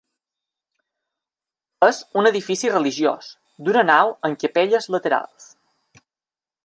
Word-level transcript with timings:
És 1.87 1.99
un 2.21 2.29
edifici 2.29 2.71
religiós 2.73 3.29
d'una 3.69 3.85
nau 3.93 4.15
amb 4.31 4.41
capelles 4.45 4.89
laterals. 4.97 5.51